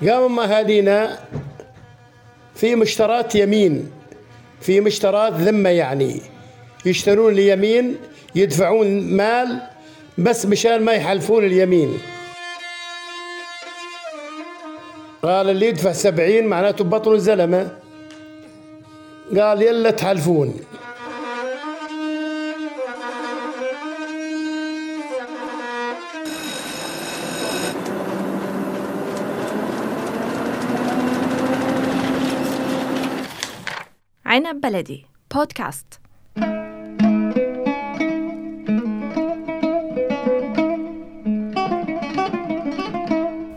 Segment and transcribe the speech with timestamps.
[0.00, 1.18] قاموا مهالينا
[2.54, 3.90] في مشترات يمين
[4.60, 6.20] في مشترات ذمة يعني.
[6.86, 7.96] يشترون اليمين
[8.34, 9.60] يدفعون مال
[10.18, 11.98] بس مشان ما يحلفون اليمين.
[15.22, 17.68] قال اللي يدفع سبعين معناته بطل زلمة.
[19.38, 20.60] قال يلا تحلفون.
[34.34, 35.06] عنب بلدي.
[35.34, 35.86] بودكاست.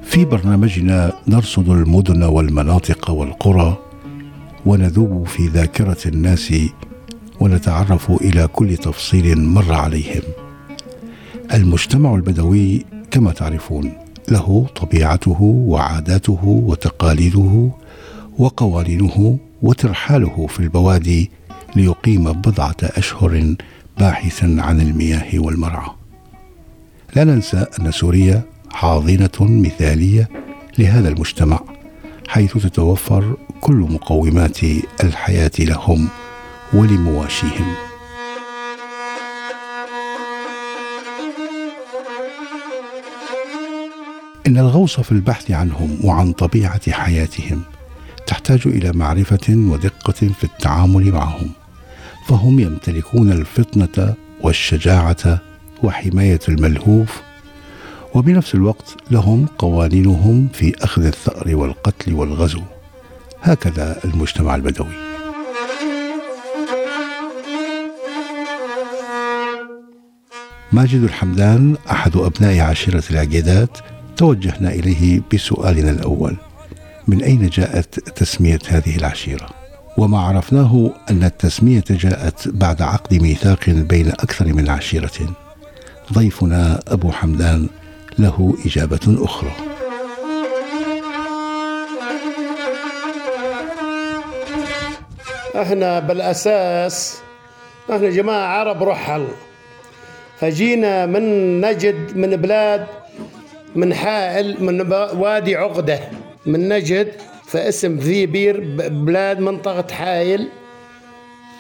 [0.02, 3.77] في برنامجنا نرصد المدن والمناطق والقرى
[4.66, 6.54] ونذوب في ذاكرة الناس
[7.40, 10.23] ونتعرف إلى كل تفصيل مر عليهم.
[11.54, 13.91] المجتمع البدوي كما تعرفون
[14.30, 17.71] له طبيعته وعاداته وتقاليده
[18.37, 21.32] وقوانينه وترحاله في البوادي
[21.76, 23.55] ليقيم بضعة أشهر
[23.98, 25.90] باحثا عن المياه والمرعى.
[27.16, 30.30] لا ننسى أن سوريا حاضنة مثالية
[30.80, 31.60] لهذا المجتمع
[32.27, 34.58] حيث تتوفر كل مقومات
[35.04, 36.08] الحياة لهم
[36.74, 37.76] ولمواشيهم.
[44.48, 47.62] إن الغوص في البحث عنهم وعن طبيعة حياتهم
[48.28, 51.50] تحتاج إلى معرفة ودقة في التعامل معهم
[52.28, 55.40] فهم يمتلكون الفطنة والشجاعة
[55.84, 57.22] وحماية الملهوف
[58.14, 62.62] وبنفس الوقت لهم قوانينهم في أخذ الثأر والقتل والغزو.
[63.42, 65.08] هكذا المجتمع البدوي.
[70.72, 73.78] ماجد الحمدان أحد أبناء عشيرة العقيدات
[74.18, 76.36] توجهنا إليه بسؤالنا الأول.
[77.08, 79.50] من أين جاءت تسمية هذه العشيرة؟
[79.97, 85.36] وما عرفناه أن التسمية جاءت بعد عقد ميثاق بين أكثر من عشيرة.
[86.14, 87.68] ضيفنا أبو حمدان
[88.20, 89.52] له إجابة أخرى.
[95.62, 97.18] إحنا بالأساس
[97.90, 99.28] إحنا جماعة عرب رحل.
[100.40, 102.86] فجينا من نجد من بلاد
[103.76, 106.00] من حائل من وادي عقدة.
[106.47, 107.13] من نجد
[107.46, 108.59] فاسم ذي بير
[108.90, 110.47] بلاد منطقة حايل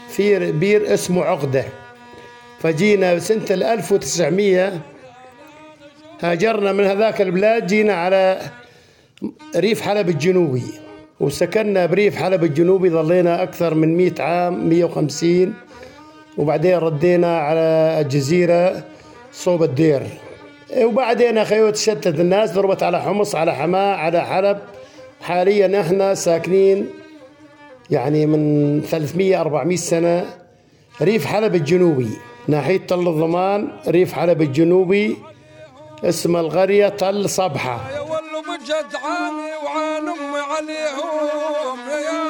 [0.09, 1.65] في بير اسمه عقدة.
[2.59, 4.81] فجينا سنة ال 1900
[6.21, 8.39] هاجرنا من هذاك البلاد جينا على
[9.55, 10.63] ريف حلب الجنوبي.
[11.19, 15.53] وسكننا بريف حلب الجنوبي ظلينا أكثر من 100 عام 150
[16.37, 18.83] وبعدين ردينا على الجزيرة
[19.31, 20.01] صوب الدير.
[20.81, 24.57] وبعدين أخيوت شتت الناس ضربت على حمص على حماة على حلب.
[25.27, 26.89] حاليا إحنا ساكنين
[27.89, 30.25] يعني من 300 400 سنة
[31.01, 32.09] ريف حلب الجنوبي
[32.47, 35.17] ناحية تل الضمان ريف حلب الجنوبي
[36.03, 37.29] اسم القرية تل
[39.65, 42.21] وعان أمي عليهم يا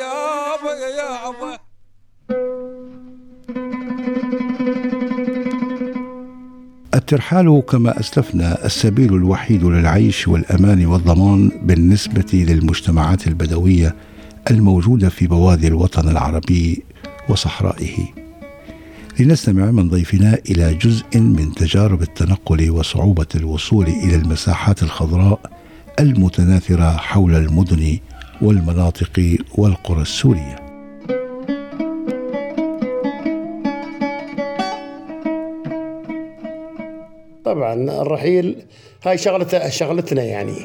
[0.00, 1.55] يا يا
[6.96, 13.94] الترحال كما أسلفنا السبيل الوحيد للعيش والأمان والضمان بالنسبة للمجتمعات البدوية
[14.50, 16.82] الموجودة في بوادي الوطن العربي
[17.28, 17.96] وصحرائه.
[19.20, 25.40] لنستمع من ضيفنا إلى جزء من تجارب التنقل وصعوبة الوصول إلى المساحات الخضراء
[26.00, 27.98] المتناثرة حول المدن
[28.42, 30.65] والمناطق والقرى السورية.
[37.56, 38.56] طبعا الرحيل
[39.04, 40.56] هاي شغلة شغلتنا يعني.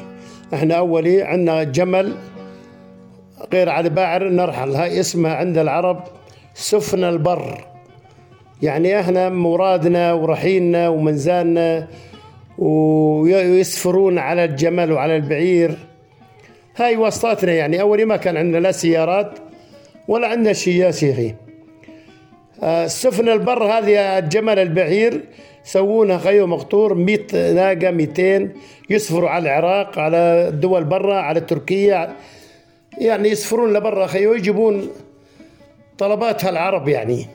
[0.54, 2.16] إحنا أولي عندنا جمل
[3.52, 6.04] غير على باعر نرحل هاي اسمها عند العرب
[6.54, 7.64] سفن البر.
[8.62, 11.88] يعني إحنا مرادنا ورحيلنا ومنزالنا
[12.58, 15.78] ويسفرون على الجمل وعلى البعير.
[16.76, 17.80] هاي وسطاتنا يعني.
[17.80, 19.38] أولي ما كان عندنا لا سيارات
[20.08, 21.34] ولا عندنا شيء يا سيخي.
[22.62, 25.20] آه، سفن البر هذه الجمل البعير
[25.66, 28.48] يسوونها خيو مقطور 100 ناقة 200
[28.90, 32.16] يسفروا على العراق على الدول برا على تركيا.
[32.98, 34.88] يعني يسفرون لبرا خيو يجيبون
[35.98, 37.26] طلبات العرب يعني.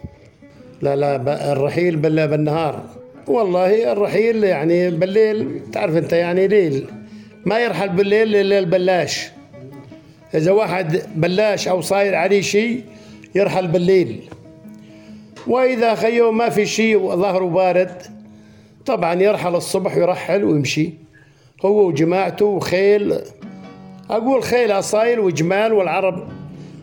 [0.81, 2.83] لا لا الرحيل بالنهار.
[3.27, 6.85] والله الرحيل يعني بالليل تعرف انت يعني ليل.
[7.45, 9.29] ما يرحل بالليل إلا البلاش.
[10.33, 12.83] إذا واحد بلاش أو صاير عليه شيء
[13.35, 14.21] يرحل بالليل.
[15.47, 18.01] وإذا خيو ما في شيء وظهره بارد
[18.87, 20.93] طبعا يرحل الصبح يرحل ويمشي.
[21.65, 23.19] هو وجماعته وخيل.
[24.09, 26.27] أقول خيل أصايل وجمال والعرب.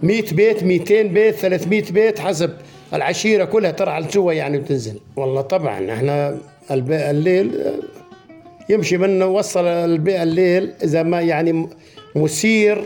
[0.02, 2.50] 100 بيت 200 بيت 300 بيت حسب
[2.94, 5.00] العشيرة كلها ترعى سوا يعني وتنزل.
[5.16, 6.38] والله طبعا إحنا
[6.70, 7.60] الليل
[8.68, 9.66] يمشي من وصل
[10.08, 11.68] الليل إذا ما يعني
[12.16, 12.84] مسير.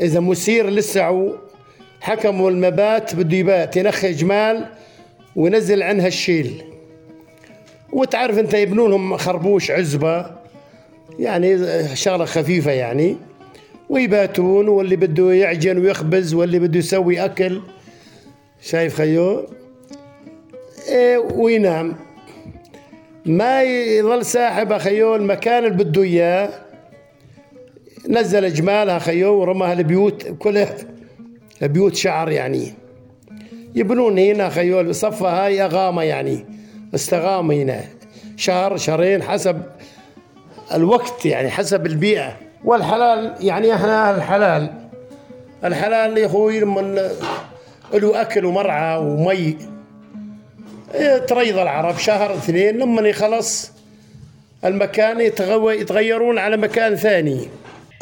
[0.00, 1.32] إذا مسير لسعوا
[2.00, 4.66] حكموا المبات بده يبات ينخي جمال
[5.36, 6.62] وينزل عنها الشيل.
[7.92, 10.26] وتعرف انت يبنون لهم خربوش عزبة
[11.18, 11.58] يعني
[11.94, 13.16] شغلة خفيفة يعني
[13.88, 17.60] ويباتون واللي بده يعجن ويخبز واللي بده يسوي أكل.
[18.60, 19.46] شايف خيو؟
[20.88, 21.96] إيه وينام.
[23.26, 26.50] ما يظل ساحب اخيو المكان اللي بده إياه.
[28.08, 30.76] نزل جمالها خيو ورماها البيوت كلها
[31.62, 32.72] بيوت شعر يعني.
[33.74, 36.57] يبنون هنا خيول صفة هاي أغامة يعني.
[36.94, 37.84] استغامة هنا
[38.36, 39.62] شهر شهرين حسب
[40.74, 42.36] الوقت يعني حسب البيئة.
[42.64, 44.70] والحلال يعني إحنا الحلال.
[45.64, 47.10] الحلال يا أخوي لما
[47.94, 49.56] له أكل ومرعى ومي.
[50.94, 51.98] إيه، تريض العرب.
[51.98, 53.72] شهر اثنين لما يخلص
[54.64, 57.40] المكان يتغيرون على مكان ثاني.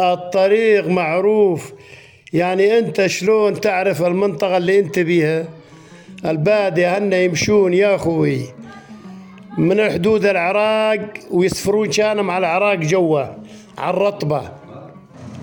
[0.01, 1.73] الطريق معروف.
[2.33, 5.45] يعني أنت شلون تعرف المنطقة اللي أنت بيها؟
[6.25, 8.56] البادية هن يمشون يا أخوي.
[9.59, 13.25] من حدود العراق ويسفرون كانوا على العراق جوا
[13.79, 14.43] على الرطبة.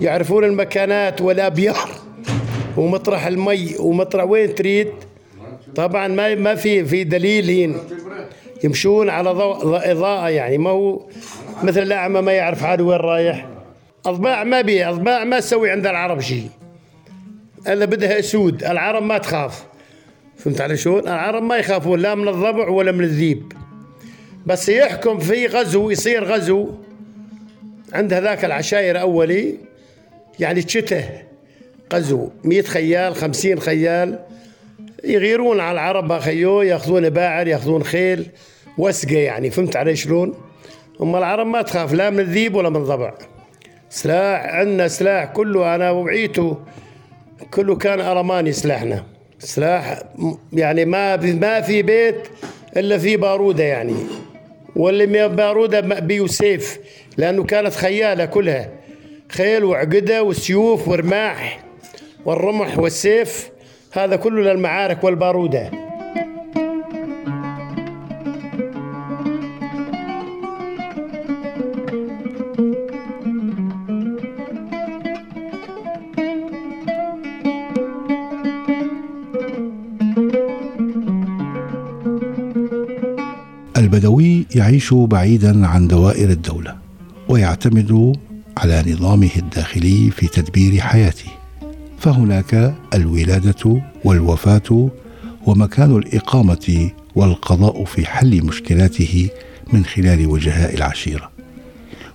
[0.00, 1.88] يعرفون المكانات والابيار
[2.76, 4.88] ومطرح المي ومطرح وين تريد.
[5.74, 7.76] طبعا ما ما في في دليل هين.
[8.64, 11.06] يمشون على ضوء إضاءة يعني ما هو
[11.62, 13.46] مثل الأعمى ما يعرف حاله وين رايح.
[14.06, 16.48] أضباع ما بي أضباع ما تسوي عند العرب شيء
[17.68, 18.64] إلا بدها أسود.
[18.64, 19.64] العرب ما تخاف.
[20.36, 23.52] فهمت علي شلون؟ العرب ما يخافون لا من الضبع ولا من الذيب.
[24.46, 26.70] بس يحكم في غزو يصير غزو.
[27.92, 29.54] عند هذاك العشاير أولي
[30.40, 31.08] يعني تشته
[31.92, 32.30] غزو.
[32.44, 34.18] 100 خيال 50 خيال.
[35.04, 38.30] يغيرون على العرب خيو يأخذون باعر يأخذون خيل
[38.78, 40.34] وسقة يعني فهمت علي شلون؟
[41.02, 43.14] أما العرب ما تخاف لا من الذيب ولا من الضبع
[43.90, 46.58] سلاح عندنا سلاح كله أنا وعيته
[47.50, 49.04] كله كان أرماني سلاحنا.
[49.38, 50.02] سلاح
[50.52, 52.28] يعني ما ما في بيت
[52.76, 53.96] إلا في بارودة يعني.
[54.76, 56.78] واللي ما باروده ما بيه سيف
[57.16, 58.70] لأنه كانت خيالة كلها.
[59.28, 61.60] خيل وعقدة وسيوف ورماح
[62.24, 63.48] والرمح والسيف
[63.92, 65.70] هذا كله للمعارك والبارودة.
[83.94, 86.76] البدوي يعيش بعيدا عن دوائر الدولة
[87.28, 88.16] ويعتمد
[88.56, 91.30] على نظامه الداخلي في تدبير حياته.
[91.98, 94.90] فهناك الولادة والوفاة
[95.46, 99.28] ومكان الإقامة والقضاء في حل مشكلاته
[99.72, 101.30] من خلال وجهاء العشيرة.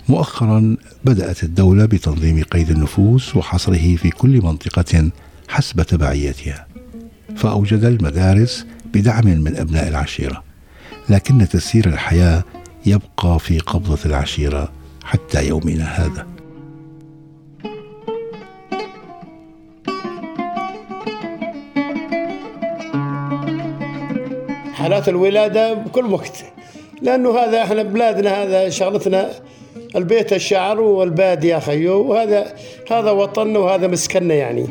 [0.09, 5.09] مؤخرا بدأت الدولة بتنظيم قيد النفوس وحصره في كل منطقة
[5.47, 6.67] حسب تبعيتها
[7.35, 10.48] فأوجد المدارس بدعم من أبناء العشيرة.
[11.09, 12.43] لكن تسيير الحياة
[12.85, 14.71] يبقى في قبضة العشيرة
[15.03, 16.27] حتى يومنا هذا.
[24.73, 26.45] حالات الولادة بكل وقت
[27.01, 29.29] لأنه هذا إحنا بلادنا هذا شغلتنا
[29.95, 32.55] البيت الشعر والباد يا خيو وهذا
[32.91, 34.67] هذا وطننا وهذا مسكننا يعني.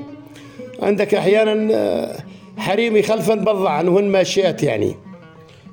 [0.82, 2.16] عندك أحيانا آه،
[2.58, 5.07] حريم يخلفن بضعن وهن ماشيات يعني.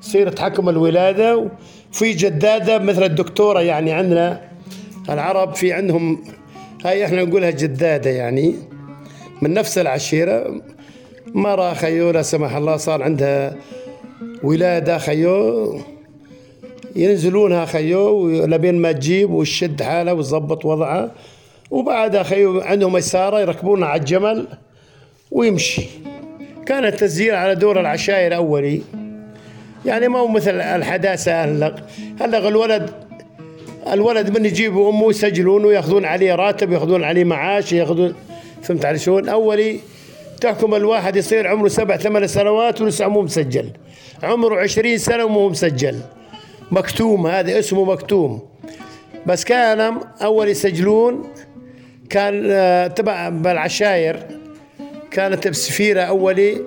[0.02, 1.50] يصير تحكم الولادة.
[1.92, 4.42] وفي جدادة مثل الدكتورة يعني عندنا
[5.10, 6.24] العرب في عندهم
[6.86, 8.56] هاي إحنا نقولها جدادة يعني
[9.42, 10.62] من نفس العشيرة.
[11.34, 13.56] مرة خيو لا سمح الله صار عندها
[14.44, 15.80] ولادة خيو
[16.96, 21.12] ينزلونها خيو لبين ما تجيب وتشد حالها وتظبط وضعها.
[21.72, 24.48] وبعدها خيو عندهم يسارة يركبونها على الجمل
[25.32, 25.82] ويمشي.
[26.66, 28.82] كان التسجيل على دور العشائر أولي
[29.86, 31.76] يعني ما هو مثل الحداثة هلا
[32.22, 32.90] هلا الولد
[33.94, 38.16] الولد من يجيبوا أمه يسجلونه ياخذون عليه راتب يأخذون عليه معاش ياخذون
[38.64, 39.80] فهمت علي شلون؟ أولي
[40.42, 43.70] تحكم الواحد يصير عمره سبع ثمان سنوات ولسه مو مسجل.
[44.24, 46.00] عمره عشرين سنة ومو مسجل.
[46.72, 48.42] مكتوم هذا اسمه مكتوم.
[49.26, 51.24] بس كان أول يسجلون
[52.10, 54.20] كان آه، تبع بالعشاير
[55.12, 56.62] كانت بسفيرة أولي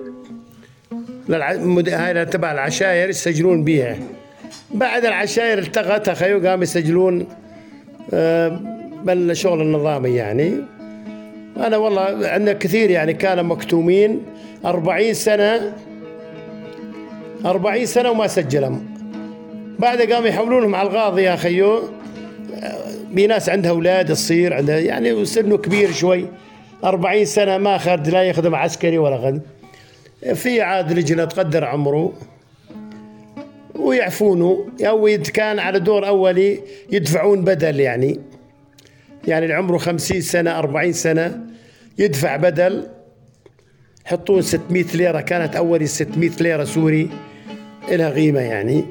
[1.31, 3.97] هاي تبع العشاير يسجلون بيها.
[4.71, 7.27] بعد العشاير التغت اخيو قام يسجلون
[8.15, 8.61] آه،
[9.05, 10.53] بالشغل النظامي يعني.
[11.57, 14.23] أنا والله عندنا كثير يعني كانوا مكتومين.
[14.65, 15.73] أربعين سنة
[17.45, 18.87] أربعين سنة وما سجلهم.
[19.79, 21.83] بعد قاموا يحولونهم على القاضي يا خيو
[23.15, 26.27] في ناس عندها أولاد تصير عندها يعني سنه كبير شوي.
[26.85, 29.43] أربعين سنة ما خرج لا يخدم عسكري ولا غد.
[30.35, 32.13] في عاد لجنة تقدر عمره.
[33.75, 36.61] ويعفونه أو إذا كان على دور أولي
[36.93, 38.21] يدفعون بدل يعني.
[39.29, 41.41] يعني اللي عمره خمسين سنة أربعين سنة
[41.99, 42.87] يدفع بدل.
[44.07, 47.11] يحطون 600 ليرة كانت أولي 600 ليرة سوري.
[47.89, 48.85] إلها قيمة يعني.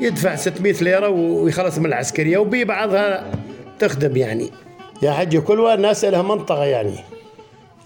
[0.00, 3.32] يدفع 600 ليرة ويخلص من العسكرية وبي بعضها
[3.78, 4.50] تخدم يعني.
[5.02, 6.94] يا حجي كل الناس لها منطقة يعني.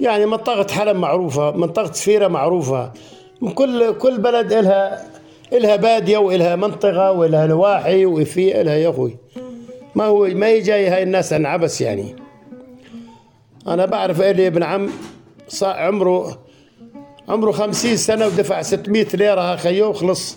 [0.00, 2.92] يعني منطقة حلب معروفة منطقة سفيرة معروفة.
[3.54, 5.06] كل كل بلد إلها
[5.52, 9.16] إلها بادية وإلها منطقة وإلها نواحي وفي إلها يا أخوي.
[9.94, 12.16] ما هو ما هي جاي هاي الناس عن عبس يعني.
[13.66, 14.90] أنا بعرف إلي ابن عم
[15.62, 16.38] عمره
[17.28, 20.36] عمره خمسين سنة ودفع 600 ليرة خيو وخلص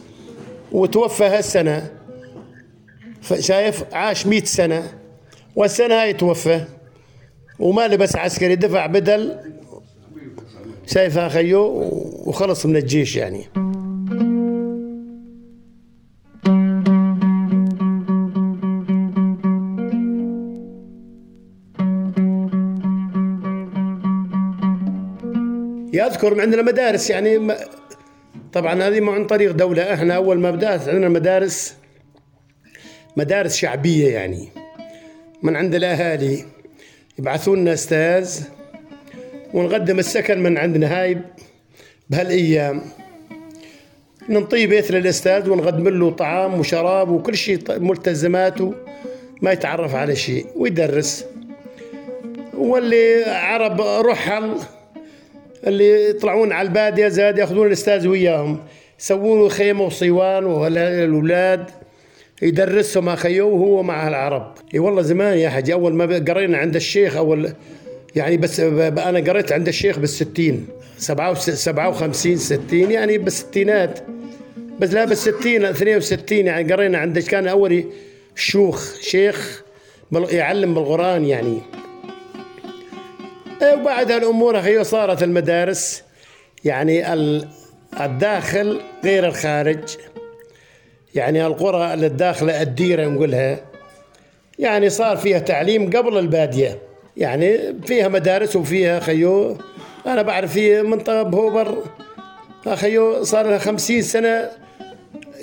[0.71, 1.89] وتوفى هالسنة.
[3.39, 4.83] شايف عاش 100 سنة
[5.55, 6.65] والسنة هاي توفى.
[7.59, 9.39] وما لبس عسكري دفع بدل.
[10.87, 11.61] شايفها خيو
[12.25, 13.45] وخلص من الجيش يعني.
[25.93, 27.55] يذكر عندنا مدارس يعني
[28.53, 31.75] طبعا هذه مو عن طريق دولة إحنا أول ما بدأت عندنا مدارس
[33.17, 34.49] مدارس شعبية يعني.
[35.43, 36.58] من عند الأهالي.
[37.19, 38.41] يبعثون لنا أستاذ
[39.53, 41.01] ونقدم السكن من عندنا.
[41.01, 41.17] هاي
[42.09, 42.81] بهالأيام
[44.29, 48.73] ننطيه بيت للأستاذ ونقدم له طعام وشراب وكل شيء ملتزماته
[49.41, 51.25] ما يتعرف على شيء ويدرس.
[52.53, 54.55] واللي عرب رحل
[55.67, 58.59] اللي يطلعون على البادية زاد ياخذون الأستاذ وياهم
[58.99, 61.69] يسوون خيمة وصيوان والاولاد
[62.41, 64.53] يدرسهم اخيو وهو مع العرب.
[64.73, 67.53] إي والله زمان يا حجي أول ما قرينا عند الشيخ أول
[68.15, 70.67] يعني بس أنا قريت عند الشيخ بالستين
[70.97, 73.99] سبعة سبعة وخمسين ستين يعني بالستينات.
[74.79, 77.85] بس لا بالستين 62 يعني قرينا عند كان أول
[78.35, 79.63] شيوخ شيخ
[80.11, 81.61] يعلم بالقرآن يعني.
[83.73, 86.03] وبعد الأمور أخي صارت المدارس
[86.65, 87.13] يعني
[88.01, 89.97] الداخل غير الخارج.
[91.15, 93.59] يعني القرى اللي الداخلة الديرة نقولها
[94.59, 96.79] يعني صار فيها تعليم قبل البادية.
[97.17, 99.57] يعني فيها مدارس وفيها خيو
[100.07, 101.83] أنا بعرف في منطقة بهوبر
[102.75, 104.49] خيو صار لها خمسين سنة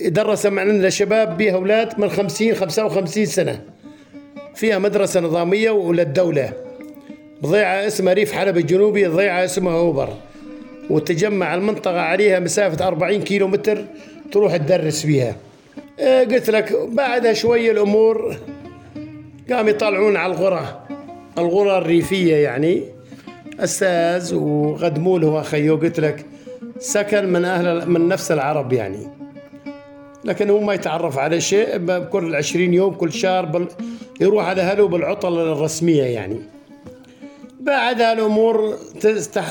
[0.00, 3.60] يدرس معنا شباب بها أولاد من خمسين خمسة وخمسين سنة.
[4.54, 6.52] فيها مدرسة نظامية وللدوله
[7.42, 10.08] ضيعة اسمها ريف حلب الجنوبي ضيعة اسمها هوبر
[10.90, 13.84] وتجمع المنطقة عليها مسافة 40 كيلو متر
[14.32, 15.36] تروح تدرس فيها
[16.00, 18.36] قلت لك بعدها شوية الأمور
[19.50, 20.86] قام يطلعون على الغرة.
[21.38, 22.84] الغرة الريفية يعني.
[23.60, 26.26] أستاذ وقدموا له أخيو قلت لك
[26.78, 29.06] سكن من أهل من نفس العرب يعني.
[30.24, 33.66] لكن هو ما يتعرف على شيء كل 20 يوم كل شهر
[34.20, 36.36] يروح على أهله بالعطل الرسمية يعني.
[37.60, 38.76] بعدها الأمور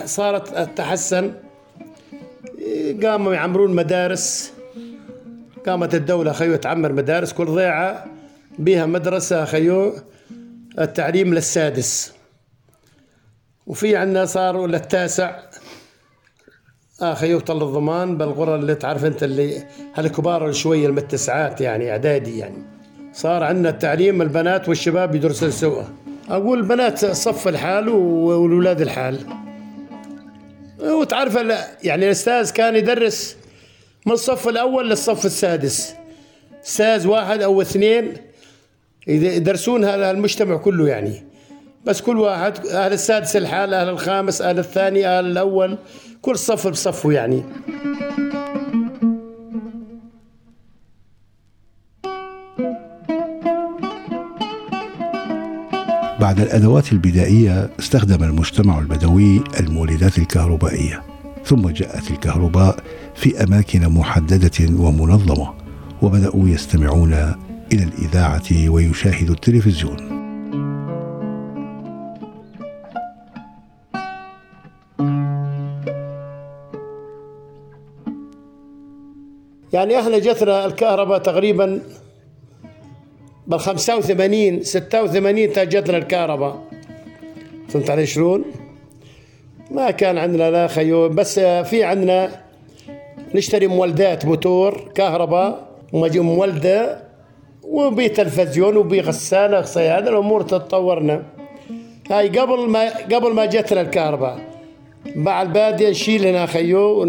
[0.06, 1.34] صارت تحسن
[3.04, 4.55] قاموا يعمرون مدارس.
[5.66, 8.06] قامت الدولة خيو تعمر مدارس كل ضيعة
[8.60, 9.94] بها مدرسة خيو
[10.80, 12.14] التعليم للسادس.
[13.68, 15.40] وفي عندنا صاروا للتاسع
[17.02, 19.64] آخيو طل الضمان بالقرى اللي تعرف أنت اللي
[19.96, 22.64] هالكبار شوية المتسعات يعني إعدادي يعني.
[23.14, 25.84] صار عندنا التعليم البنات والشباب يدرسون سوا.
[26.30, 29.20] أقول بنات صف الحال والولاد الحال.
[30.84, 31.36] وتعرف
[31.84, 33.38] يعني الأستاذ كان يدرس
[34.06, 35.96] من الصف الأول للصف السادس.
[36.66, 38.14] أستاذ واحد أو اثنين.
[39.08, 41.24] يدرسون هذا المجتمع كله يعني.
[41.86, 45.78] بس كل واحد أهل السادس الحال أهل الخامس أهل الثاني أهل الأول.
[46.22, 47.44] كل صف بصفه يعني.
[56.20, 61.04] بعد الأدوات البدائية استخدم المجتمع البدوي المولدات الكهربائية
[61.46, 62.78] ثم جاءت الكهرباء
[63.16, 65.54] في أماكن محددة ومنظمة
[66.02, 67.14] وبدأوا يستمعون
[67.74, 70.16] إلى الإذاعة ويشاهدوا التلفزيون
[79.74, 81.82] يعني إحنا جتنا الكهرباء تقريبا
[83.48, 86.64] بال 85 86 جتنا الكهرباء
[87.68, 88.46] فهمت علي شلون؟
[89.72, 92.45] ما كان عندنا لا خيو بس في عندنا
[93.36, 97.06] نشتري مولدات موتور كهرباء مولدة
[97.64, 101.24] وبي غسالة صيادة الأمور تتطورنا
[102.12, 104.40] هاي قبل ما قبل ما جتنا الكهرباء.
[105.16, 107.06] بعد بادية نشيل هنا خيو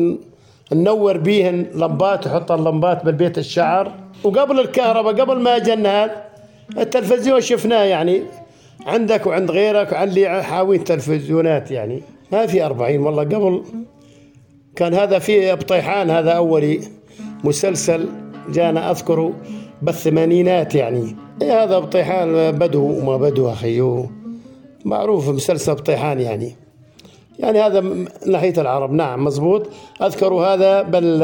[0.72, 3.92] ننور بيهن لمبات وحط اللمبات بالبيت الشعر.
[4.24, 6.22] وقبل الكهرباء قبل ما جنا هذا
[6.78, 8.22] التلفزيون شفناه يعني.
[8.86, 12.02] عندك وعند غيرك وعند اللي حاوين تلفزيونات يعني.
[12.32, 13.62] ما في أربعين والله قبل
[14.76, 16.80] كان هذا في بطيحان هذا أولي
[17.44, 18.08] مسلسل
[18.48, 19.32] جانا أذكره
[19.82, 21.16] بالثمانينات يعني.
[21.42, 24.10] إيه هذا بطيحان بدو وما بدو أخيو
[24.84, 26.56] معروف مسلسل بطيحان يعني.
[27.38, 29.66] يعني هذا من ناحية العرب نعم مزبوط.
[30.02, 31.18] أذكر هذا بل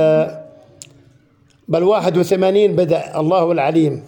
[1.68, 4.02] بل 81 بدأ الله العليم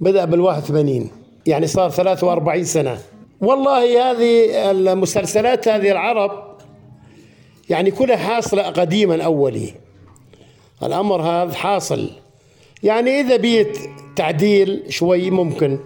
[0.00, 1.10] بدأ بال 81
[1.46, 2.98] يعني صار 43 سنة.
[3.40, 6.45] والله هذه المسلسلات هذه العرب
[7.70, 9.74] يعني كلها حاصلة قديما أولي.
[10.82, 12.10] الأمر هذا حاصل.
[12.82, 13.78] يعني إذا بيت
[14.16, 15.78] تعديل شوي ممكن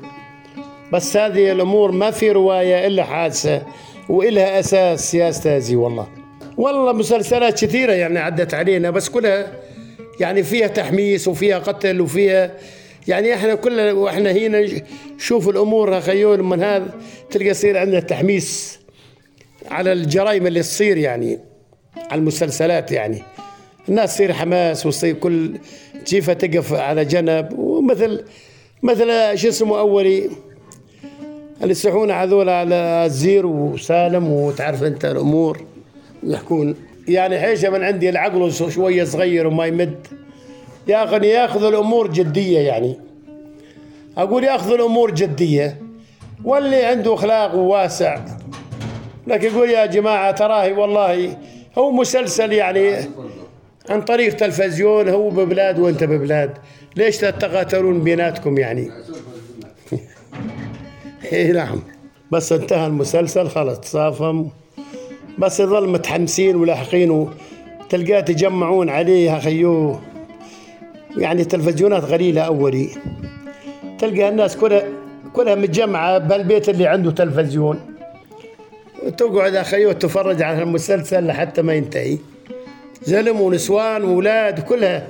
[0.93, 3.63] بس هذه الأمور ما في رواية إلا حادثة
[4.09, 6.09] وإلها أساس يا أستاذي والله.
[6.57, 9.53] والله مسلسلات كثيرة يعني عدت علينا بس كلها
[10.21, 12.55] يعني فيها تحميس وفيها قتل وفيها
[13.09, 14.67] يعني إحنا كلنا وإحنا هنا
[15.17, 16.95] نشوف الأمور خيول من هذا
[17.31, 18.81] تلقى يصير عندنا تحميس
[19.71, 21.39] على الجرائم اللي تصير يعني.
[21.97, 23.23] على المسلسلات يعني.
[23.88, 25.59] الناس تصير حماس وتصير كل
[26.06, 27.59] جيفة تقف على جنب.
[27.59, 28.25] ومثل
[28.82, 30.30] مثل شو اسمه أولي؟
[31.62, 32.75] اللي يصيحون هذول على
[33.06, 35.64] الزير وسالم وتعرف أنت الأمور.
[36.23, 36.75] يحكون
[37.09, 40.06] يعني حيشة من عندي العقل شوية صغير وما يمد.
[40.88, 42.97] يا أخي ياخذ الأمور جدية يعني.
[44.16, 45.78] أقول ياخذ الأمور جدية.
[46.44, 48.20] واللي عنده أخلاق وواسع.
[49.26, 51.37] لكن يقول يا جماعة تراهي والله
[51.81, 52.97] هو مسلسل يعني
[53.90, 56.59] عن طريق تلفزيون هو ببلاد وأنت ببلاد.
[56.97, 58.90] ليش تتقاتلون بيناتكم يعني؟
[61.33, 61.83] إي نعم.
[62.33, 64.49] بس انتهى المسلسل خلص تصافم.
[65.38, 67.29] بس يظل متحمسين ولاحقين
[67.88, 70.01] تلقاه تجمعون عليه خيوه
[71.16, 72.88] يعني تلفزيونات قليلة أولي.
[73.99, 74.83] تلقى الناس كلها
[75.33, 77.89] كلها متجمعة بالبيت اللي عنده تلفزيون.
[79.09, 82.19] تقعد أخيو تتفرج على المسلسل لحتى ما ينتهي.
[83.03, 85.07] زلم ونسوان وولاد كلها.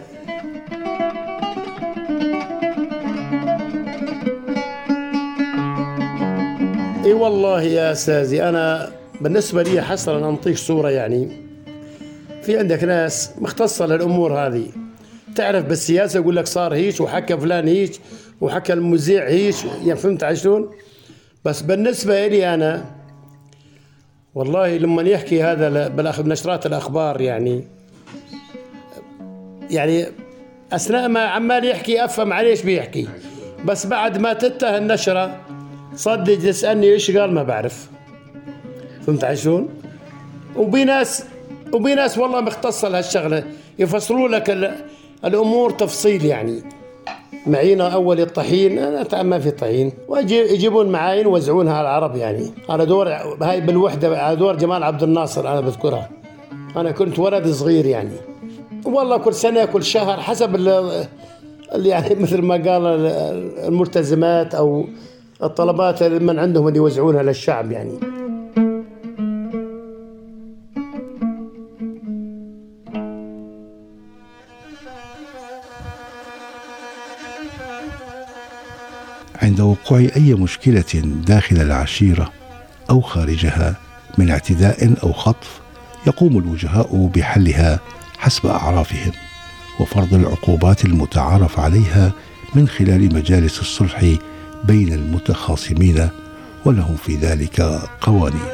[7.05, 11.29] إي والله يا أستاذي أنا بالنسبة لي حصرا أنطيك صورة يعني.
[12.43, 14.67] في عندك ناس مختصة للأمور هذه.
[15.37, 17.93] تعرف بالسياسة يقول لك صار هيك وحكى فلان هيك
[18.41, 20.71] وحكى المذيع هيك يعني فهمت علي شلون؟
[21.45, 23.00] بس بالنسبة لي أنا
[24.35, 27.65] والله لما يحكي هذا بنشرات الأخبار يعني
[29.71, 30.07] يعني
[30.73, 33.09] أثناء ما عمال يحكي أفهم عليه إيش بيحكي.
[33.65, 35.37] بس بعد ما تنتهي النشرة
[35.95, 37.91] صدق تسالني إيش قال ما بعرف.
[39.07, 39.69] فهمت علي شلون؟
[40.57, 41.25] وبي ناس
[41.73, 43.45] وبي ناس والله مختصة لهالشغلة
[43.79, 44.75] يفسروا لك ال-
[45.25, 46.63] الأمور تفصيل يعني.
[47.47, 49.93] معينا أول الطحين طبعا ما في طحين.
[50.09, 52.51] ويجيبون معاين ويوزعونها على العرب يعني.
[52.69, 53.09] على دور
[53.43, 56.11] هاي بالوحدة على دور جمال عبد الناصر أنا بذكرها.
[56.77, 58.11] أنا كنت ولد صغير يعني.
[58.85, 61.07] والله كل سنة كل شهر حسب ال-
[61.75, 64.85] اللي يعني مثل ما قال ال- الملتزمات أو
[65.43, 67.93] الطلبات من عندهم اللي يوزعونها للشعب يعني.
[79.61, 82.33] عند وقوع أي مشكلة داخل العشيرة
[82.91, 83.75] أو خارجها
[84.19, 85.61] من اعتداء أو خطف
[86.07, 87.81] يقوم الوجهاء بحلها
[88.19, 89.13] حسب أعرافهم
[89.81, 92.13] وفرض العقوبات المتعارف عليها
[92.55, 94.05] من خلال مجالس الصلح
[94.65, 96.09] بين المتخاصمين
[96.65, 97.61] ولهم في ذلك
[98.01, 98.49] قوانين.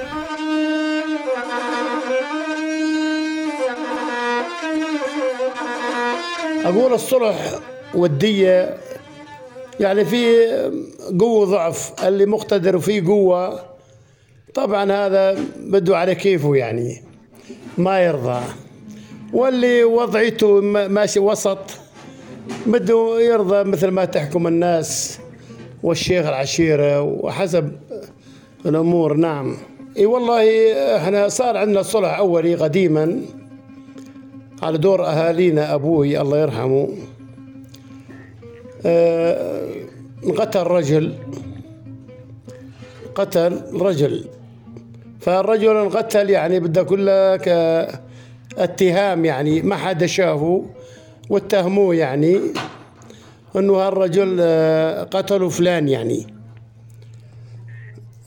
[6.64, 7.58] أقول الصلح
[7.94, 8.76] وديه
[9.80, 10.36] يعني في
[11.20, 13.60] قوة ضعف اللي مقتدر وفي قوة
[14.54, 17.02] طبعا هذا بده على كيفه يعني
[17.78, 18.40] ما يرضى.
[19.32, 21.58] واللي وضعيته ما- ماشي وسط
[22.66, 25.18] بده يرضى مثل ما تحكم الناس
[25.82, 27.72] والشيخ العشيرة وحسب
[28.66, 29.14] الأمور.
[29.16, 29.56] نعم.
[29.98, 30.42] إي والله
[30.96, 33.20] إحنا صار عندنا صلح أولي قديما
[34.62, 36.88] على دور أهالينا أبوي الله يرحمه.
[40.36, 41.14] قتل رجل.
[43.14, 44.24] قتل رجل.
[45.20, 48.00] فالرجل انقتل يعني بدي أقول لك آه،
[48.58, 50.64] اتهام يعني ما حدا شافه
[51.30, 52.40] واتهموه يعني
[53.56, 56.26] إنه هالرجل آه، قتلوا فلان يعني.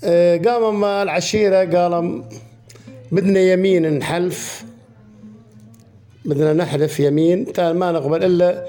[0.03, 2.23] آه، قام مع العشيرة قال
[3.11, 4.65] بدنا يمين نحلف
[6.25, 8.65] بدنا نحلف يمين ما نقبل إلا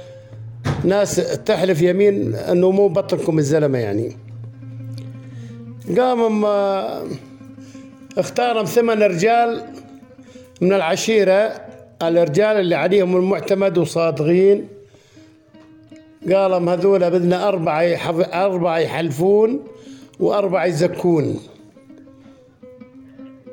[0.85, 4.17] ناس تحلف يمين انه مو بطنكم الزلمة يعني.
[5.99, 6.45] قام
[8.19, 9.65] اختارهم ثمان رجال
[10.61, 11.71] من العشيرة.
[12.03, 14.69] الرجال اللي عليهم المعتمد وصادقين.
[16.33, 18.35] قالهم هذول بدنا أربعة يحف...
[18.35, 19.65] أربعة يحلفون
[20.21, 21.41] وأربعة يزكون.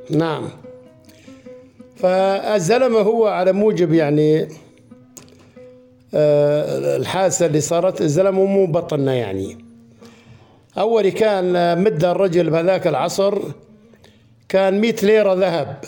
[0.10, 0.50] نعم.
[1.96, 4.48] فالزلمة هو على موجب يعني
[6.14, 9.58] آه، الحادثة اللي صارت الزلمة مو بطلنا يعني.
[10.78, 13.40] أول كان مدة الرجل بهذاك العصر
[14.50, 15.84] كان مئة ليرة ذهب.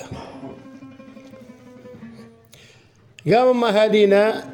[3.34, 4.50] قام أهالينا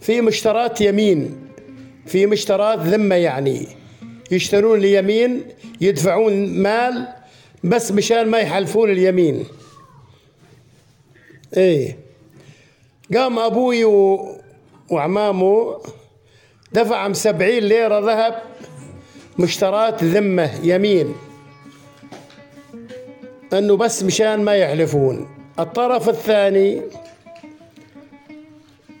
[0.00, 1.48] في مشترات يمين
[2.06, 3.66] في مشترات ذمة يعني.
[4.30, 5.44] يشترون اليمين
[5.80, 7.08] يدفعون مال
[7.64, 9.44] بس مشان ما يحلفون اليمين.
[11.56, 12.09] إيه.
[13.14, 14.28] قام أبوي و...
[14.90, 15.80] وعمامه
[16.72, 18.42] دفعهم سبعين ليرة ذهب
[19.38, 21.14] مشترات ذمة يمين.
[23.52, 25.28] إنه بس مشان ما يحلفون.
[25.58, 26.82] الطرف الثاني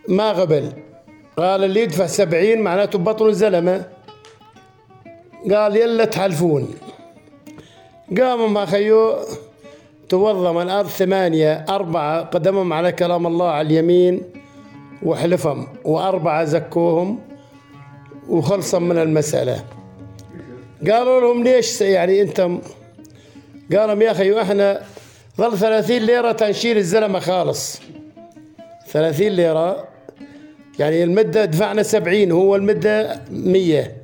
[0.08, 0.72] ما قبل
[1.36, 3.84] قال اللي يدفع سبعين معناته بطن الزلمة.
[5.50, 6.74] قال يلا تحلفون.
[8.18, 9.16] قاموا ما خيو
[10.10, 14.22] توظم الأرض ثمانية أربعة قدمهم على كلام الله على اليمين
[15.02, 17.18] وحلفهم وأربعة زكوهم
[18.28, 19.64] وخلصوا من المسألة.
[20.90, 22.60] قالوا لهم ليش يعني أنتم؟
[23.76, 24.82] قالوا يا أخي إحنا
[25.38, 27.80] ظل ثلاثين ليرة تنشيل الزلمة خالص.
[28.86, 29.84] ثلاثين ليرة
[30.78, 33.96] يعني المدة دفعنا سبعين هو المدة مية.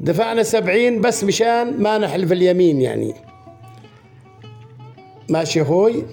[0.00, 3.29] دفعنا سبعين بس مشان ما نحلف اليمين يعني.
[5.30, 6.04] ماشي أخوي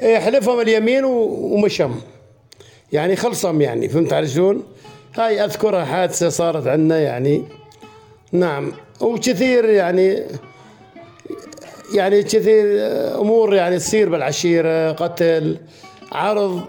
[0.00, 1.94] إيه حلفهم اليمين ومشم
[2.92, 4.62] يعني خلصهم يعني فهمت علي شلون؟
[5.16, 7.42] هاي اذكرها حادثة صارت عندنا يعني.
[8.32, 8.72] نعم.
[9.00, 10.22] وكثير يعني
[11.94, 12.66] يعني كثير
[13.20, 15.58] أمور يعني تصير بالعشيرة قتل
[16.12, 16.60] عرض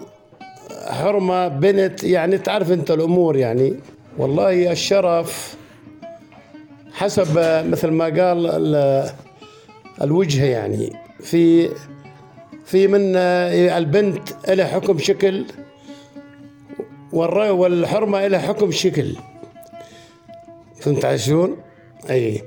[0.86, 2.04] حرمة بنت.
[2.04, 3.74] يعني تعرف أنت الأمور يعني.
[4.18, 5.56] والله الشرف.
[6.92, 7.26] حسب
[7.70, 9.10] مثل ما قال ال-
[10.02, 10.92] الوجهه يعني.
[11.22, 11.70] في
[12.64, 15.44] في من البنت لها حكم شكل
[17.12, 19.16] والحرمة لها حكم شكل.
[20.80, 21.56] فهمت علي شلون؟
[22.10, 22.42] أي.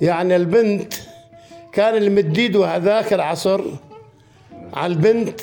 [0.00, 0.94] يعني البنت
[1.72, 3.60] كان المديد هذاك العصر
[4.74, 5.40] على البنت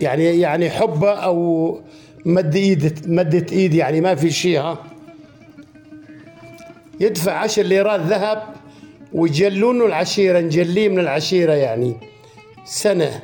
[0.00, 1.80] يعني يعني حبة أو
[2.26, 4.78] مد إيد مدت إيد يعني ما في شيء ها.
[7.00, 8.42] يدفع عشر ليرات ذهب
[9.14, 11.96] ويجلونه العشيرة نجليه من العشيرة يعني
[12.64, 13.22] سنة.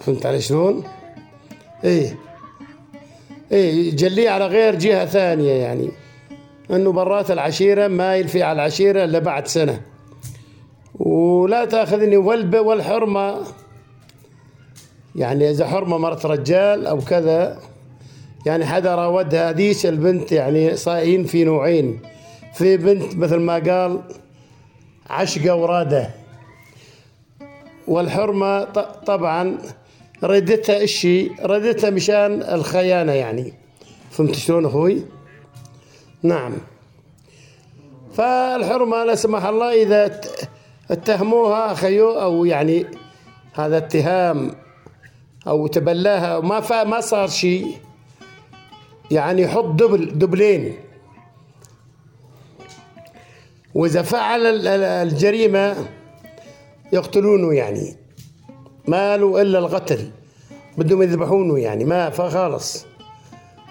[0.00, 0.84] فهمت علي شلون؟
[1.84, 2.18] إيه.
[3.52, 5.90] إيه جليه على غير جهة ثانية يعني.
[6.70, 9.80] إنه برات العشيرة ما يلفي على العشيرة إلا بعد سنة.
[10.98, 13.40] ولا تأخذني والب والحرمة.
[15.16, 17.58] يعني إذا حرمة مرت رجال أو كذا
[18.46, 22.00] يعني حدا راودها هذيش البنت يعني صايين في نوعين.
[22.54, 24.00] في بنت مثل ما قال
[25.10, 26.10] عشقة ورادة.
[27.88, 28.64] والحرمة
[29.06, 29.58] طبعا
[30.22, 33.52] ردتها إشي ردتها مشان الخيانة يعني.
[34.10, 35.04] فهمت شلون أخوي؟
[36.22, 36.52] نعم.
[38.14, 40.20] فالحرمة لا سمح الله إذا
[40.90, 42.86] اتهموها خيو أو يعني
[43.54, 44.50] هذا اتهام
[45.46, 47.76] أو تبلاها وما ما صار شيء.
[49.10, 50.76] يعني يحط دبل دبلين.
[53.74, 55.76] وإذا فعل ال- ال- الجريمة
[56.92, 57.96] يقتلونه يعني.
[58.88, 60.10] ما له إلا القتل.
[60.78, 61.84] بدهم يذبحونه يعني.
[61.84, 62.86] ما فخلص.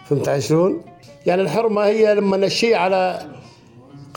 [0.05, 0.81] فهمت شلون؟
[1.25, 3.27] يعني الحرمة هي لما نشي على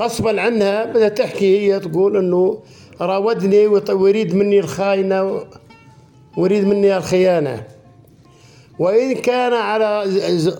[0.00, 2.58] غصبا عنها بدها تحكي هي تقول إنه
[3.00, 5.40] راودني ويريد مني الخاينة
[6.36, 7.64] ويريد مني الخيانة.
[8.78, 10.04] وإن كان على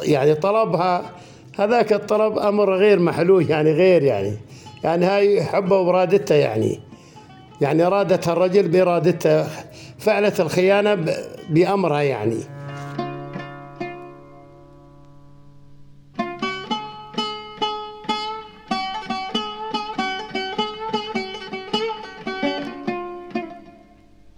[0.02, 1.10] يعني طلبها
[1.58, 4.36] هذاك الطلب أمر غير محلول يعني غير يعني.
[4.84, 6.80] يعني هاي حبه وارادته يعني.
[7.60, 9.46] يعني ارادتها الرجل بإرادته
[9.98, 10.94] فعلت الخيانة
[11.50, 12.38] بأمرها يعني.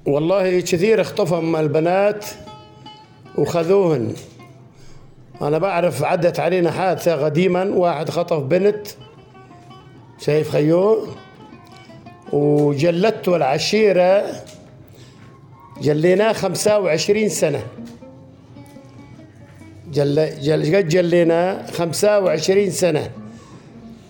[0.07, 2.27] والله كثير اخطفهم البنات
[3.39, 4.15] وخذوهن.
[5.43, 8.87] أنا بعرف عدت علينا حادثة قديما واحد خطف بنت
[10.19, 11.07] شايف خيو
[12.33, 14.25] وجلته العشيرة
[15.83, 17.63] جليناه خمسة وعشرين سنة.
[19.93, 23.11] جل جل قد جلينا خمسة وعشرين سنة.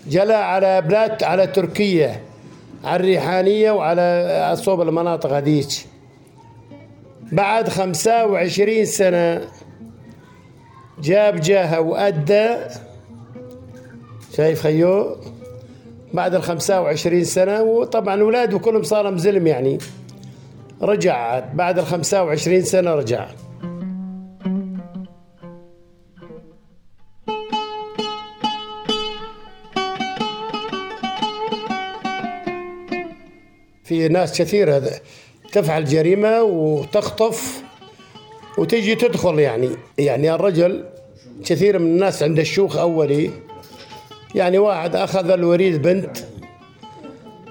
[0.07, 2.21] جلى على بلاد على تركيا
[2.85, 5.69] على الريحانية وعلى صوب المناطق هذيك.
[7.33, 9.41] بعد خمسة وعشرين سنة
[11.03, 12.57] جاب جاها وأدى.
[14.37, 15.17] شايف خيو
[16.15, 19.79] بعد الخمسة وعشرين سنة وطبعا أولاده كلهم صار مزلم يعني.
[20.83, 23.29] رجع بعد الخمسة وعشرين سنة رجع
[33.85, 34.91] في ناس كثيرة
[35.53, 37.63] تفعل جريمة وتخطف
[38.59, 39.71] وتجي تدخل يعني.
[39.99, 40.85] يعني الرجل
[41.45, 43.31] كثير من الناس عنده الشوخ أولي
[44.37, 46.17] يعني واحد أخذ الوريد بنت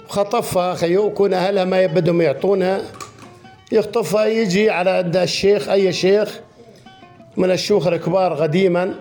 [0.07, 2.81] خطفها خيو يكون أهلها ما بدهم يعطونها.
[3.71, 6.39] يخطفها يجي على عند الشيخ أي شيخ
[7.37, 8.95] من الشيوخ الكبار قديما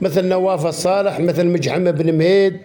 [0.00, 2.56] مثل نواف الصالح مثل مجحم بن مهيد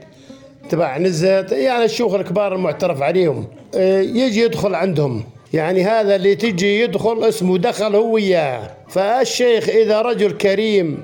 [0.70, 3.48] تبع نزت يعني الشيوخ الكبار المعترف عليهم.
[3.76, 5.24] إيه، يجي يدخل عندهم.
[5.54, 8.72] يعني هذا اللي تجي يدخل اسمه دخل هو وياه.
[8.90, 11.04] فالشيخ إذا رجل كريم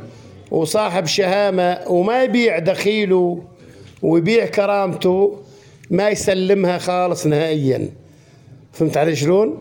[0.52, 3.44] وصاحب شهامة وما يبيع دخيله
[4.02, 5.38] ويبيع كرامته
[5.92, 7.90] ما يسلمها خالص نهائيا.
[8.74, 9.58] فهمت علي شلون؟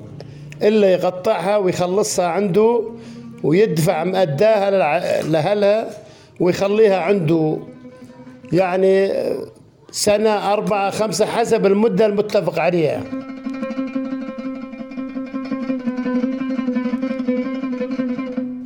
[0.63, 2.83] إلا يقطعها ويخلصها عنده
[3.43, 4.71] ويدفع مأداها
[5.23, 5.91] لأهلها
[6.41, 7.59] ويخليها عنده.
[8.53, 9.13] يعني
[9.91, 13.03] سنة أربعة خمسة حسب المدة المتفق عليها.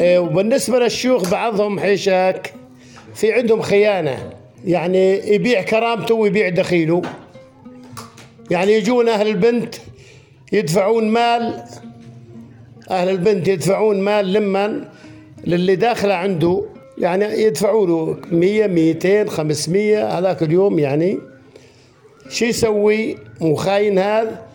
[0.02, 2.54] وبالنسبة للشيوخ بعضهم حيشك
[3.14, 4.30] في عندهم خيانة.
[4.64, 7.02] يعني يبيع كرامته ويبيع دخيله.
[8.50, 9.74] يعني يجون أهل البنت
[10.52, 11.64] يدفعون مال
[12.90, 14.84] أهل البنت يدفعون مال لمن؟
[15.44, 16.64] للي داخله عنده.
[16.98, 21.18] يعني يدفعوا له 100 200 500 هذاك اليوم يعني.
[22.28, 24.46] شو يسوي؟ مخاين هذا.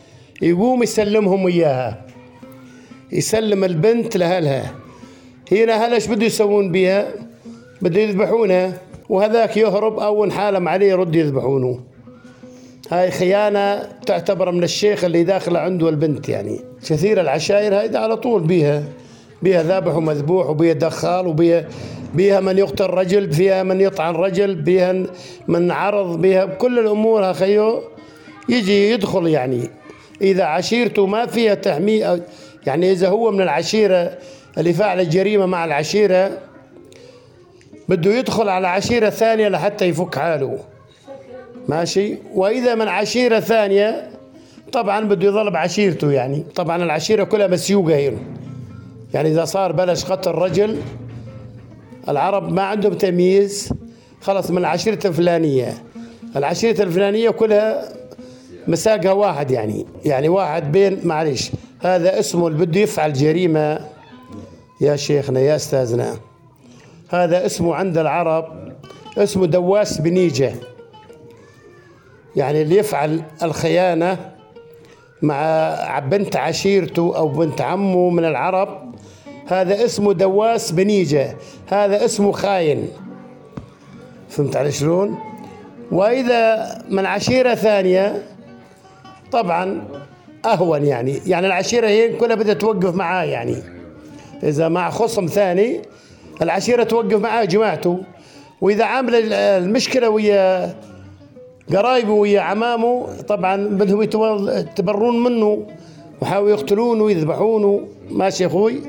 [0.41, 2.05] يقوم يسلمهم اياها
[3.12, 4.84] يسلم البنت لأهلها.
[5.51, 7.08] هنا اهلها إيش بده يسوون بها؟
[7.81, 8.73] بده يذبحونها
[9.10, 11.79] وهذاك يهرب أو انحالم عليه يرد يذبحونه.
[12.91, 16.60] هاي خيانة تعتبر من الشيخ اللي داخله عنده البنت يعني.
[16.89, 18.84] كثير العشائر هاي على طول بيها.
[19.41, 21.67] بيها ذابح ومذبوح وبيها دخال وبيها
[22.13, 24.93] بيها من يقتل رجل فيها من يطعن رجل بيها
[25.47, 27.81] من عرض بيها كل الأمور خيو.
[28.49, 29.69] يجي يدخل يعني.
[30.21, 32.21] إذا عشيرته ما فيها تحمية
[32.65, 34.17] يعني إذا هو من العشيرة
[34.57, 36.31] اللي فعل الجريمة مع العشيرة
[37.89, 40.59] بده يدخل على عشيرة ثانية لحتى يفك حاله.
[41.67, 44.09] ماشي؟ وإذا من عشيرة ثانية
[44.71, 46.43] طبعا بده يظل بعشيرته يعني.
[46.55, 48.17] طبعا العشيرة كلها مسيوقة هنا
[49.13, 50.81] يعني إذا صار بلش قتل رجل
[52.09, 53.69] العرب ما عندهم تمييز.
[54.21, 55.73] خلص من العشيرة الفلانية.
[56.35, 57.89] العشيرة الفلانية كلها
[58.67, 59.85] مساقها واحد يعني.
[60.05, 63.94] يعني واحد بين معلش هذا اسمه اللي بده يفعل جريمة.
[64.81, 66.17] يا شيخنا يا أستاذنا.
[67.09, 68.73] هذا اسمه عند العرب
[69.17, 70.53] اسمه دواس بنيجة
[72.35, 74.17] يعني اللي يفعل الخيانة
[75.21, 78.95] مع بنت عشيرته أو بنت عمه من العرب
[79.47, 81.35] هذا اسمه دواس بنيجة
[81.67, 82.89] هذا اسمه خاين.
[84.29, 85.17] فهمت علي شلون؟
[85.91, 88.23] وإذا من عشيرة ثانية
[89.31, 89.88] طبعا
[90.45, 91.21] أهون يعني.
[91.25, 93.74] يعني العشيرة هي كلها بدها توقف معاه يعني.
[94.43, 95.81] إذا مع خصم ثاني
[96.41, 97.99] العشيرة توقف معاه جماعته
[98.61, 100.75] وإذا عامل المشكلة ويا
[101.73, 105.65] قرايبه ويا عمامه طبعا بدهم يتبرون منه
[106.21, 107.87] وحاولوا يقتلونه ويذبحونه.
[108.09, 108.81] ماشي يا أخوي؟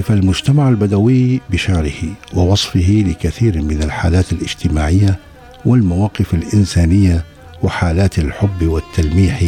[0.00, 2.02] عرف المجتمع البدوي بشعره
[2.34, 5.18] ووصفه لكثير من الحالات الاجتماعية
[5.64, 7.24] والمواقف الإنسانية
[7.62, 9.42] وحالات الحب والتلميح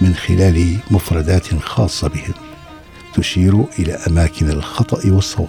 [0.00, 2.34] من خلال مفردات خاصة بهم.
[3.14, 5.48] تشير إلى أماكن الخطأ والصواب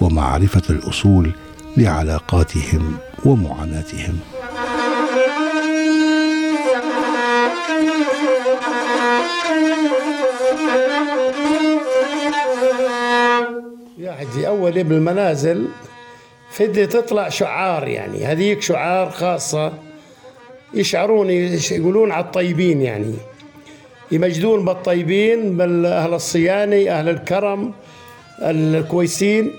[0.00, 1.32] ومعرفة الأصول
[1.76, 4.18] لعلاقاتهم ومعاناتهم.
[14.00, 15.66] واحد أول بالمنازل
[16.50, 18.24] فدي تطلع شعار يعني.
[18.24, 19.72] هذيك شعار خاصة
[20.74, 23.14] يشعرون يش- يقولون على الطيبين يعني.
[24.12, 27.72] يمجدون بالطيبين بالأهل الصياني أهل الكرم
[28.42, 29.50] الكويسين.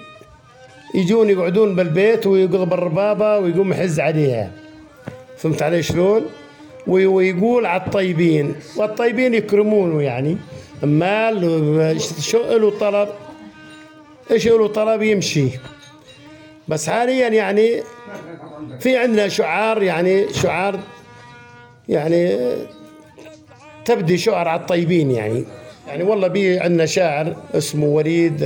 [0.95, 4.51] يجون يقعدون بالبيت ويقلب الربابة ويقوم يحز عليها.
[5.37, 6.21] فهمت علي شلون؟
[6.87, 10.37] وي- ويقول على الطيبين والطيبين يكرمونه يعني.
[10.83, 13.09] مال شو له طلب
[14.31, 15.47] إيش له طلب يمشي.
[16.67, 17.83] بس حاليا يعني
[18.79, 20.79] في عندنا شعار يعني شعار
[21.89, 22.37] يعني
[23.85, 25.43] تبدي شعر على الطيبين يعني.
[25.87, 28.43] يعني والله بي عندنا شاعر اسمه وليد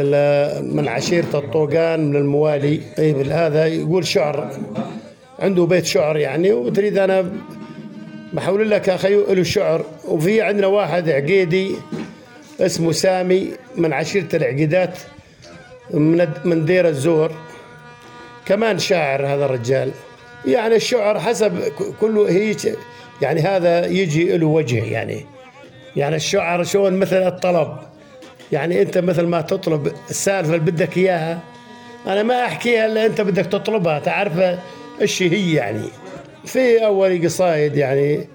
[0.62, 2.82] من عشيرة الطوقان من الموالي.
[3.00, 4.50] اي هذا يقول شعر
[5.40, 7.32] عنده بيت شعر يعني وتريد أنا
[8.34, 9.86] بحول لك أخي له شعر.
[10.08, 11.76] وفي عندنا واحد عقيدي
[12.60, 14.98] اسمه سامي من عشيرة العقيدات.
[15.92, 17.32] من من دير الزور.
[18.46, 19.92] كمان شاعر هذا الرجال.
[20.46, 21.60] يعني الشعر حسب
[22.02, 22.56] كله هي
[23.22, 25.26] يعني هذا يجي له وجه يعني.
[25.96, 27.78] يعني الشعر شلون مثل الطلب.
[28.52, 31.40] يعني أنت مثل ما تطلب السالفة اللي بدك إياها.
[32.08, 34.00] أنا ما أحكيها إلا أنت بدك تطلبها.
[34.00, 34.58] تعرف
[35.02, 35.86] إيش هي يعني.
[36.46, 38.28] في أول قصايد يعني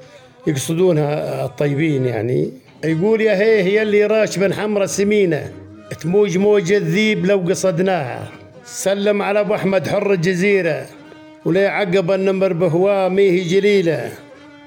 [0.47, 2.53] يقصدونها الطيبين يعني.
[2.85, 5.53] يقول يا هي هي اللي راش بن حمرة سمينة.
[5.95, 8.29] تموج موج الذيب لو قصدناها.
[8.65, 10.87] سلم على أبو أحمد حر الجزيرة
[11.45, 14.11] ولي عقب النمر بهواه ميه جليلة.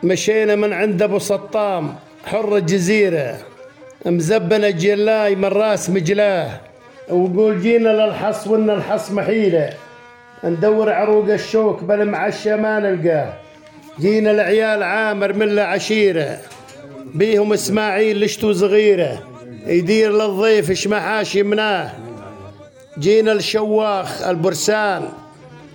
[0.03, 3.37] مشينا من عند أبو سطام حر الجزيرة.
[4.05, 6.59] مزبن الجلاي من راس مجلاه.
[7.09, 9.69] وقول جينا للحص وإن الحص محيلة.
[10.43, 13.33] ندور عروق الشوك بل معشى ما نلقاه.
[13.99, 16.37] جينا العيال عامر من عشيرة
[17.13, 19.30] بيهم إسماعيل لشتو صغيرة.
[19.65, 21.91] يدير للضيف شمحاش يمناه
[22.99, 25.09] جينا الشواخ البرسان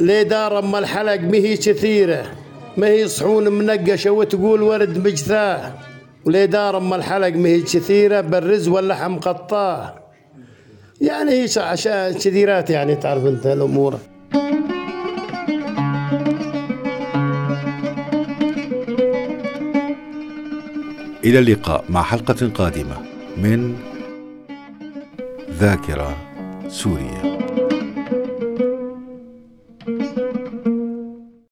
[0.01, 2.33] ليه دار ام الحلق مهي كثيرة.
[2.77, 5.73] ما هي صحون منقشة وتقول ورد مجثاة.
[6.25, 9.95] وليه دار ام الحلق مهي كثيرة بالرز واللحم قطاه
[11.01, 13.99] يعني هي عشان كثيرات يعني تعرف أنت الأمور.
[21.25, 23.06] إلى اللقاء مع حلقة قادمة.
[23.37, 23.77] من
[25.51, 26.17] ذاكرة
[26.69, 27.46] سوريا